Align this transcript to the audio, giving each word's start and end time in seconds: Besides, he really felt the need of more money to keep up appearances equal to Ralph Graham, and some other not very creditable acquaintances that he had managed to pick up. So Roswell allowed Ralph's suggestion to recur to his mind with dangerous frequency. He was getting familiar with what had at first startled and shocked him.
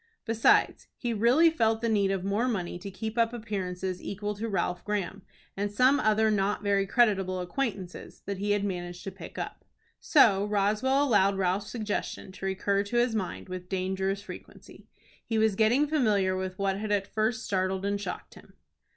Besides, 0.25 0.87
he 0.97 1.13
really 1.13 1.51
felt 1.51 1.79
the 1.81 1.87
need 1.87 2.09
of 2.09 2.23
more 2.23 2.47
money 2.47 2.79
to 2.79 2.89
keep 2.89 3.19
up 3.19 3.33
appearances 3.33 4.01
equal 4.01 4.33
to 4.33 4.49
Ralph 4.49 4.83
Graham, 4.83 5.21
and 5.55 5.71
some 5.71 5.99
other 5.99 6.31
not 6.31 6.63
very 6.63 6.87
creditable 6.87 7.39
acquaintances 7.39 8.23
that 8.25 8.39
he 8.39 8.49
had 8.49 8.63
managed 8.63 9.03
to 9.03 9.11
pick 9.11 9.37
up. 9.37 9.63
So 9.99 10.45
Roswell 10.47 11.03
allowed 11.03 11.37
Ralph's 11.37 11.69
suggestion 11.69 12.31
to 12.31 12.47
recur 12.47 12.81
to 12.81 12.97
his 12.97 13.13
mind 13.13 13.47
with 13.47 13.69
dangerous 13.69 14.23
frequency. 14.23 14.87
He 15.23 15.37
was 15.37 15.53
getting 15.53 15.85
familiar 15.85 16.35
with 16.35 16.57
what 16.57 16.79
had 16.79 16.91
at 16.91 17.05
first 17.05 17.45
startled 17.45 17.85
and 17.85 18.01
shocked 18.01 18.33
him. 18.33 18.53